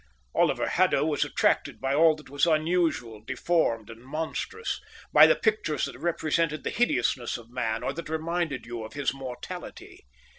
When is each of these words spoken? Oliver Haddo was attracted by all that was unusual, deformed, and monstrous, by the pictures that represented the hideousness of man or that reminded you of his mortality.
Oliver 0.33 0.67
Haddo 0.67 1.05
was 1.05 1.23
attracted 1.23 1.79
by 1.79 1.93
all 1.93 2.15
that 2.15 2.27
was 2.27 2.47
unusual, 2.47 3.21
deformed, 3.23 3.87
and 3.91 4.03
monstrous, 4.03 4.81
by 5.13 5.27
the 5.27 5.35
pictures 5.35 5.85
that 5.85 5.99
represented 5.99 6.63
the 6.63 6.71
hideousness 6.71 7.37
of 7.37 7.51
man 7.51 7.83
or 7.83 7.93
that 7.93 8.09
reminded 8.09 8.65
you 8.65 8.83
of 8.83 8.93
his 8.93 9.13
mortality. 9.13 10.03